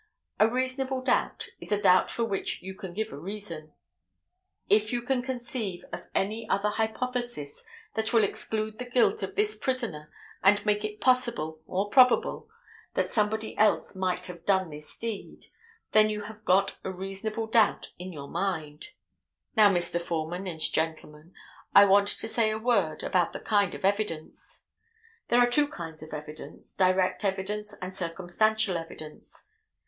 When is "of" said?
5.93-6.07, 9.21-9.35, 23.75-23.85, 26.01-26.11